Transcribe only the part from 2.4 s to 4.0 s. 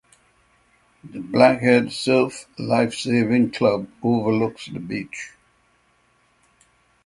Lifesaving Club